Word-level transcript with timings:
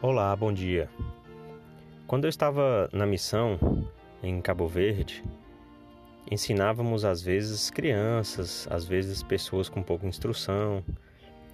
Olá, 0.00 0.36
bom 0.36 0.52
dia. 0.52 0.88
Quando 2.06 2.22
eu 2.22 2.28
estava 2.28 2.88
na 2.92 3.04
missão 3.04 3.58
em 4.22 4.40
Cabo 4.40 4.68
Verde, 4.68 5.24
ensinávamos 6.30 7.04
às 7.04 7.20
vezes 7.20 7.68
crianças, 7.68 8.68
às 8.70 8.84
vezes 8.84 9.24
pessoas 9.24 9.68
com 9.68 9.82
pouca 9.82 10.06
instrução. 10.06 10.84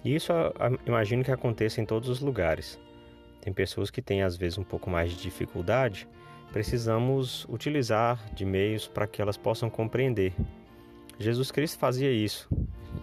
E 0.03 0.13
isso 0.13 0.31
imagino 0.85 1.23
que 1.23 1.31
aconteça 1.31 1.81
em 1.81 1.87
todos 1.87 2.07
os 2.07 2.19
lugares. 2.19 2.79
Tem 3.41 3.51
pessoas 3.51 3.89
que 3.89 3.99
têm 3.99 4.21
às 4.21 4.37
vezes 4.37 4.59
um 4.59 4.63
pouco 4.63 4.91
mais 4.91 5.09
de 5.09 5.19
dificuldade, 5.19 6.07
precisamos 6.53 7.47
utilizar 7.49 8.23
de 8.35 8.45
meios 8.45 8.87
para 8.87 9.07
que 9.07 9.23
elas 9.23 9.37
possam 9.37 9.71
compreender. 9.71 10.35
Jesus 11.17 11.49
Cristo 11.49 11.79
fazia 11.79 12.11
isso. 12.11 12.47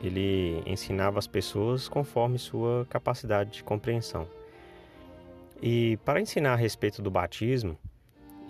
Ele 0.00 0.62
ensinava 0.64 1.18
as 1.18 1.27
pessoas 1.27 1.88
conforme 1.88 2.38
sua 2.38 2.86
capacidade 2.88 3.50
de 3.50 3.64
compreensão. 3.64 4.29
E 5.62 5.96
para 5.98 6.20
ensinar 6.20 6.55
a 6.55 6.56
respeito 6.56 7.00
do 7.00 7.09
batismo 7.09 7.78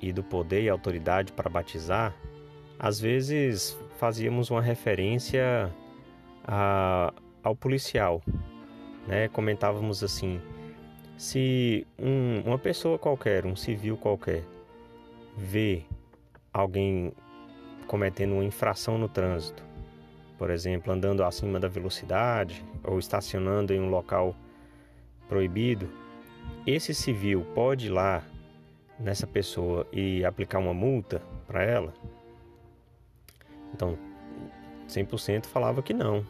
e 0.01 0.15
do 0.15 0.25
poder 0.25 0.63
e 0.63 0.71
autoridade 0.71 1.31
para 1.31 1.51
batizar, 1.51 2.17
às 2.79 2.99
vezes 2.99 3.79
fazíamos 3.99 4.51
uma 4.51 4.63
referência 4.63 5.71
a, 6.43 7.13
ao 7.43 7.55
policial. 7.55 8.23
Né? 9.07 9.29
Comentávamos 9.29 10.03
assim: 10.03 10.41
se 11.19 11.87
um, 11.99 12.41
uma 12.47 12.59
pessoa 12.59 12.99
qualquer, 12.99 13.45
um 13.45 13.55
civil 13.55 13.99
qualquer, 13.99 14.43
vê 15.37 15.83
alguém 16.51 17.13
cometendo 17.87 18.33
uma 18.33 18.45
infração 18.45 18.97
no 18.97 19.09
trânsito, 19.09 19.63
por 20.39 20.49
exemplo, 20.51 20.91
andando 20.91 21.23
acima 21.23 21.61
da 21.61 21.69
velocidade 21.69 22.65
ou 22.83 22.99
estacionando 22.99 23.75
em 23.75 23.81
um 23.81 23.91
local 23.91 24.35
proibido, 25.29 25.89
esse 26.67 26.95
civil 26.95 27.45
pode 27.55 27.87
ir 27.87 27.91
lá 27.91 28.23
nessa 28.99 29.27
pessoa 29.27 29.87
e 29.93 30.25
aplicar 30.25 30.59
uma 30.59 30.75
multa 30.75 31.21
para 31.47 31.63
ela? 31.63 31.93
Então, 33.75 33.99
100% 34.89 35.47
falava 35.47 35.83
que 35.83 35.93
não, 35.93 36.25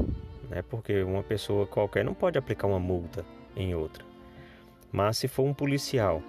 né? 0.49 0.63
Porque 0.63 1.03
uma 1.03 1.23
pessoa 1.23 1.67
qualquer 1.67 2.05
não 2.05 2.15
pode 2.15 2.39
aplicar 2.39 2.67
uma 2.67 2.79
multa 2.79 3.25
em 3.57 3.75
outra. 3.75 4.05
Mas 4.91 5.19
se 5.19 5.29
for 5.29 5.45
um 5.45 5.55
policial 5.55 6.23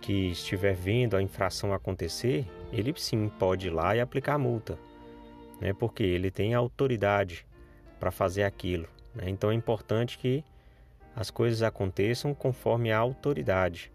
que 0.00 0.30
estiver 0.30 0.74
vendo 0.74 1.16
a 1.16 1.22
infração 1.22 1.72
acontecer, 1.72 2.46
ele 2.72 2.92
sim 2.96 3.28
pode 3.28 3.68
ir 3.68 3.70
lá 3.70 3.96
e 3.96 4.00
aplicar 4.00 4.34
a 4.34 4.38
multa, 4.38 4.78
né? 5.60 5.72
Porque 5.72 6.02
ele 6.02 6.30
tem 6.30 6.54
autoridade 6.54 7.46
para 7.98 8.10
fazer 8.10 8.44
aquilo. 8.44 8.88
Né? 9.14 9.28
Então 9.28 9.50
é 9.50 9.54
importante 9.54 10.18
que 10.18 10.44
as 11.16 11.30
coisas 11.30 11.62
aconteçam 11.62 12.34
conforme 12.34 12.92
a 12.92 12.98
autoridade. 12.98 13.90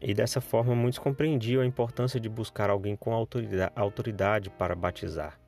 E 0.00 0.14
dessa 0.14 0.40
forma, 0.40 0.76
muitos 0.76 1.00
compreendiam 1.00 1.60
a 1.60 1.66
importância 1.66 2.20
de 2.20 2.28
buscar 2.28 2.70
alguém 2.70 2.94
com 2.94 3.12
autoridade 3.74 4.48
para 4.50 4.76
batizar. 4.76 5.40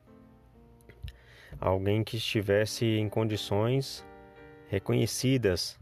Alguém 1.59 2.03
que 2.03 2.17
estivesse 2.17 2.85
em 2.85 3.07
condições 3.07 4.05
reconhecidas 4.67 5.79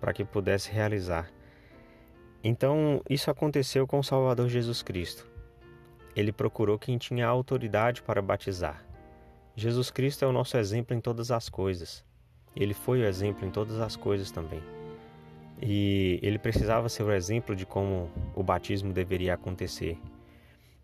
para 0.00 0.12
que 0.12 0.24
pudesse 0.24 0.70
realizar. 0.70 1.28
Então, 2.44 3.02
isso 3.10 3.28
aconteceu 3.28 3.88
com 3.88 3.98
o 3.98 4.04
Salvador 4.04 4.48
Jesus 4.48 4.82
Cristo. 4.82 5.28
Ele 6.14 6.30
procurou 6.30 6.78
quem 6.78 6.96
tinha 6.96 7.26
autoridade 7.26 8.02
para 8.02 8.22
batizar. 8.22 8.84
Jesus 9.56 9.90
Cristo 9.90 10.24
é 10.24 10.28
o 10.28 10.32
nosso 10.32 10.56
exemplo 10.56 10.96
em 10.96 11.00
todas 11.00 11.32
as 11.32 11.48
coisas. 11.48 12.04
Ele 12.56 12.72
foi 12.72 13.00
o 13.00 13.04
exemplo 13.04 13.46
em 13.46 13.50
todas 13.50 13.78
as 13.80 13.96
coisas 13.96 14.30
também. 14.30 14.62
E 15.60 16.18
ele 16.22 16.38
precisava 16.38 16.88
ser 16.88 17.02
o 17.02 17.12
exemplo 17.12 17.54
de 17.54 17.66
como 17.66 18.10
o 18.34 18.42
batismo 18.42 18.92
deveria 18.92 19.34
acontecer. 19.34 19.98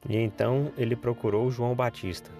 E 0.06 0.16
então 0.16 0.70
ele 0.76 0.94
procurou 0.94 1.50
João 1.50 1.74
Batista. 1.74 2.30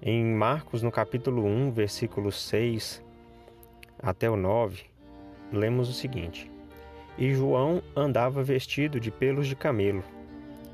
Em 0.00 0.24
Marcos, 0.24 0.82
no 0.82 0.90
capítulo 0.90 1.44
1, 1.44 1.72
versículos 1.72 2.40
6 2.42 3.02
até 4.00 4.30
o 4.30 4.36
9, 4.36 4.84
lemos 5.52 5.88
o 5.88 5.92
seguinte: 5.92 6.50
E 7.18 7.32
João 7.34 7.82
andava 7.94 8.42
vestido 8.42 9.00
de 9.00 9.10
pelos 9.10 9.46
de 9.46 9.54
camelo, 9.54 10.02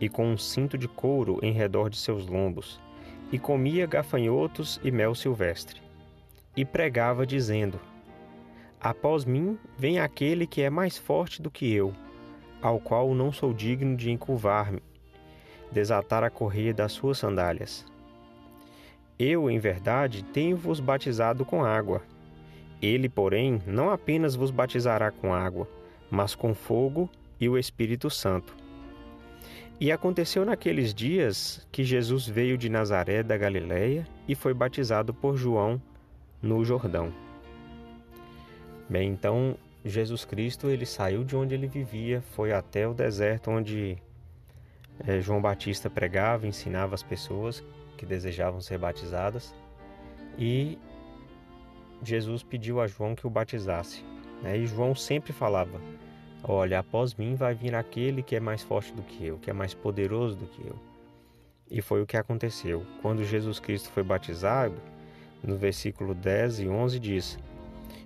e 0.01 0.09
com 0.09 0.27
um 0.27 0.39
cinto 0.39 0.77
de 0.79 0.89
couro 0.89 1.39
em 1.43 1.53
redor 1.53 1.91
de 1.91 1.99
seus 1.99 2.27
lombos, 2.27 2.81
e 3.31 3.39
comia 3.39 3.87
gafanhotos 3.87 4.81
e 4.83 4.91
mel 4.91 5.15
silvestre 5.15 5.88
e 6.59 6.65
pregava, 6.65 7.25
dizendo: 7.25 7.79
Após 8.81 9.25
mim 9.25 9.57
vem 9.79 10.01
aquele 10.01 10.45
que 10.45 10.61
é 10.61 10.69
mais 10.69 10.99
forte 10.99 11.41
do 11.41 11.53
que 11.53 11.73
eu, 11.73 11.95
ao 12.61 12.81
qual 12.81 13.15
não 13.15 13.31
sou 13.31 13.55
digno 13.55 13.97
de 13.97 14.11
encurvar-me, 14.11 14.83
desatar 15.71 16.25
a 16.25 16.31
correia 16.31 16.75
das 16.75 16.91
suas 16.91 17.19
sandálias. 17.19 17.87
Eu, 19.17 19.49
em 19.49 19.61
verdade, 19.61 20.25
tenho-vos 20.25 20.81
batizado 20.81 21.45
com 21.45 21.65
água. 21.65 22.03
Ele, 22.83 23.09
porém, 23.09 23.63
não 23.65 23.91
apenas 23.91 24.35
vos 24.35 24.51
batizará 24.51 25.13
com 25.13 25.33
água, 25.33 25.69
mas 26.11 26.35
com 26.35 26.55
fogo 26.55 27.09
e 27.41 27.49
o 27.49 27.57
Espírito 27.57 28.11
Santo. 28.11 28.53
E 29.81 29.93
aconteceu 29.93 30.45
naqueles 30.45 30.93
dias 30.93 31.65
que 31.71 31.85
Jesus 31.85 32.27
veio 32.27 32.59
de 32.59 32.69
Nazaré 32.69 33.23
da 33.23 33.37
Galiléia 33.37 34.05
e 34.27 34.35
foi 34.35 34.53
batizado 34.53 35.15
por 35.15 35.37
João 35.37 35.81
no 36.43 36.65
Jordão. 36.65 37.13
Bem, 38.89 39.11
então 39.11 39.57
Jesus 39.85 40.25
Cristo 40.25 40.69
ele 40.69 40.87
saiu 40.87 41.25
de 41.25 41.37
onde 41.37 41.55
ele 41.55 41.67
vivia, 41.67 42.23
foi 42.33 42.53
até 42.53 42.87
o 42.87 42.95
deserto 42.95 43.51
onde 43.51 43.99
é, 45.07 45.21
João 45.21 45.41
Batista 45.41 45.89
pregava, 45.89 46.47
ensinava 46.47 46.95
as 46.95 47.03
pessoas 47.03 47.63
que 47.97 48.07
desejavam 48.07 48.61
ser 48.61 48.79
batizadas 48.79 49.55
e 50.39 50.79
Jesus 52.03 52.43
pediu 52.43 52.81
a 52.81 52.87
João 52.87 53.15
que 53.15 53.27
o 53.27 53.31
batizasse. 53.31 54.05
Né? 54.43 54.59
E 54.59 54.67
João 54.67 54.95
sempre 54.95 55.33
falava: 55.33 55.81
Olha, 56.43 56.79
após 56.79 57.15
mim 57.15 57.35
vai 57.35 57.55
vir 57.55 57.75
aquele 57.75 58.23
que 58.23 58.37
é 58.37 58.41
mais 58.41 58.63
forte 58.63 58.93
do 58.93 59.03
que 59.03 59.27
eu, 59.27 59.39
que 59.39 59.51
é 59.51 59.53
mais 59.53 59.75
poderoso 59.75 60.37
do 60.37 60.47
que 60.47 60.67
eu. 60.67 60.77
E 61.71 61.83
foi 61.83 62.01
o 62.01 62.07
que 62.07 62.17
aconteceu. 62.17 62.87
Quando 63.03 63.25
Jesus 63.25 63.59
Cristo 63.59 63.91
foi 63.91 64.03
batizado, 64.03 64.77
no 65.43 65.57
versículo 65.57 66.15
10 66.15 66.61
e 66.61 66.69
11 66.69 66.99
diz: 66.99 67.39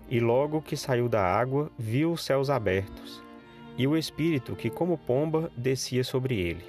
E 0.08 0.20
logo 0.20 0.62
que 0.62 0.76
saiu 0.76 1.08
da 1.08 1.22
água, 1.22 1.70
viu 1.78 2.12
os 2.12 2.24
céus 2.24 2.50
abertos, 2.50 3.22
e 3.76 3.86
o 3.86 3.96
Espírito 3.96 4.54
que, 4.54 4.70
como 4.70 4.98
pomba, 4.98 5.50
descia 5.56 6.04
sobre 6.04 6.38
ele. 6.40 6.64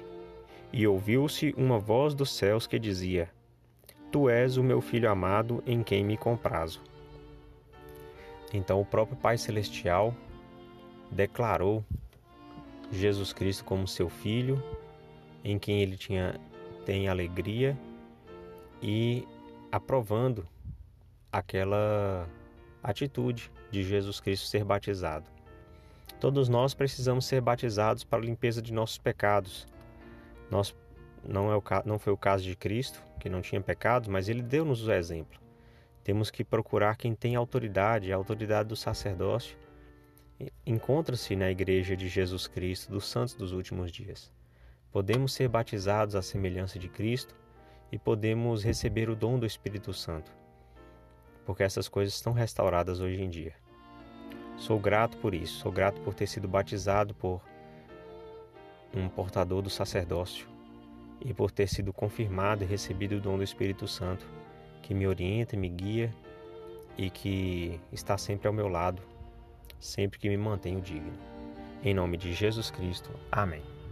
E 0.72 0.86
ouviu-se 0.86 1.54
uma 1.56 1.78
voz 1.78 2.14
dos 2.14 2.30
céus 2.30 2.66
que 2.66 2.78
dizia: 2.78 3.30
Tu 4.10 4.28
és 4.28 4.56
o 4.56 4.62
meu 4.62 4.80
filho 4.80 5.10
amado, 5.10 5.62
em 5.66 5.82
quem 5.82 6.04
me 6.04 6.16
comprazo. 6.16 6.80
Então 8.52 8.80
o 8.80 8.84
próprio 8.86 9.16
Pai 9.16 9.36
Celestial 9.36 10.14
declarou 11.10 11.84
Jesus 12.90 13.32
Cristo 13.32 13.64
como 13.64 13.88
seu 13.88 14.08
filho, 14.08 14.62
em 15.44 15.58
quem 15.58 15.80
ele 15.82 15.96
tinha 15.96 16.40
tem 16.84 17.08
alegria 17.08 17.76
e 18.82 19.26
aprovando 19.72 20.46
aquela 21.34 22.28
atitude 22.80 23.50
de 23.68 23.82
Jesus 23.82 24.20
Cristo 24.20 24.46
ser 24.46 24.62
batizado. 24.62 25.28
Todos 26.20 26.48
nós 26.48 26.74
precisamos 26.74 27.26
ser 27.26 27.40
batizados 27.40 28.04
para 28.04 28.22
a 28.22 28.24
limpeza 28.24 28.62
de 28.62 28.72
nossos 28.72 28.98
pecados. 28.98 29.66
Nós 30.48 30.72
não, 31.26 31.50
é 31.50 31.56
o, 31.56 31.62
não 31.84 31.98
foi 31.98 32.12
o 32.12 32.16
caso 32.16 32.44
de 32.44 32.54
Cristo, 32.54 33.02
que 33.18 33.28
não 33.28 33.42
tinha 33.42 33.60
pecados, 33.60 34.08
mas 34.08 34.28
ele 34.28 34.42
deu-nos 34.42 34.86
o 34.86 34.92
exemplo. 34.92 35.40
Temos 36.04 36.30
que 36.30 36.44
procurar 36.44 36.96
quem 36.96 37.16
tem 37.16 37.34
autoridade, 37.34 38.12
a 38.12 38.16
autoridade 38.16 38.68
do 38.68 38.76
sacerdócio 38.76 39.56
encontra-se 40.64 41.34
na 41.34 41.50
igreja 41.50 41.96
de 41.96 42.08
Jesus 42.08 42.46
Cristo, 42.46 42.92
dos 42.92 43.08
santos 43.08 43.34
dos 43.34 43.52
últimos 43.52 43.90
dias. 43.90 44.30
Podemos 44.92 45.32
ser 45.32 45.48
batizados 45.48 46.14
à 46.14 46.22
semelhança 46.22 46.78
de 46.78 46.88
Cristo 46.88 47.34
e 47.90 47.98
podemos 47.98 48.62
receber 48.62 49.08
o 49.08 49.16
dom 49.16 49.36
do 49.36 49.46
Espírito 49.46 49.92
Santo 49.92 50.43
porque 51.44 51.62
essas 51.62 51.88
coisas 51.88 52.14
estão 52.14 52.32
restauradas 52.32 53.00
hoje 53.00 53.22
em 53.22 53.28
dia. 53.28 53.54
Sou 54.56 54.78
grato 54.78 55.16
por 55.18 55.34
isso, 55.34 55.60
sou 55.60 55.72
grato 55.72 56.00
por 56.00 56.14
ter 56.14 56.26
sido 56.26 56.48
batizado 56.48 57.14
por 57.14 57.40
um 58.94 59.08
portador 59.08 59.60
do 59.60 59.70
sacerdócio 59.70 60.46
e 61.20 61.34
por 61.34 61.50
ter 61.50 61.68
sido 61.68 61.92
confirmado 61.92 62.62
e 62.62 62.66
recebido 62.66 63.16
o 63.16 63.20
dom 63.20 63.36
do 63.36 63.42
Espírito 63.42 63.88
Santo, 63.88 64.26
que 64.82 64.94
me 64.94 65.06
orienta, 65.06 65.56
me 65.56 65.68
guia 65.68 66.14
e 66.96 67.10
que 67.10 67.80
está 67.92 68.16
sempre 68.16 68.46
ao 68.46 68.54
meu 68.54 68.68
lado, 68.68 69.02
sempre 69.80 70.18
que 70.18 70.28
me 70.28 70.36
mantenho 70.36 70.80
digno. 70.80 71.12
Em 71.82 71.92
nome 71.92 72.16
de 72.16 72.32
Jesus 72.32 72.70
Cristo. 72.70 73.10
Amém. 73.30 73.83